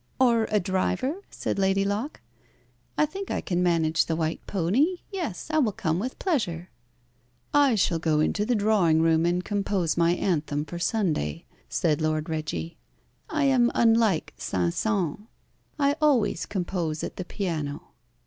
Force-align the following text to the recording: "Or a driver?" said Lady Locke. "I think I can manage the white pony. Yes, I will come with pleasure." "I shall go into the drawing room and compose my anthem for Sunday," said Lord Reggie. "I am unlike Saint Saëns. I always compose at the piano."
"Or 0.19 0.45
a 0.49 0.59
driver?" 0.59 1.21
said 1.29 1.59
Lady 1.59 1.85
Locke. 1.85 2.21
"I 2.97 3.05
think 3.05 3.29
I 3.29 3.39
can 3.39 3.61
manage 3.61 4.07
the 4.07 4.15
white 4.15 4.43
pony. 4.47 5.01
Yes, 5.11 5.47
I 5.51 5.59
will 5.59 5.71
come 5.71 5.99
with 5.99 6.17
pleasure." 6.17 6.71
"I 7.53 7.75
shall 7.75 7.99
go 7.99 8.19
into 8.19 8.43
the 8.43 8.55
drawing 8.55 9.03
room 9.03 9.27
and 9.27 9.45
compose 9.45 9.97
my 9.97 10.13
anthem 10.13 10.65
for 10.65 10.79
Sunday," 10.79 11.45
said 11.69 12.01
Lord 12.01 12.29
Reggie. 12.31 12.79
"I 13.29 13.43
am 13.43 13.69
unlike 13.75 14.33
Saint 14.37 14.73
Saëns. 14.73 15.27
I 15.77 15.95
always 16.01 16.47
compose 16.47 17.03
at 17.03 17.17
the 17.17 17.25
piano." 17.25 17.89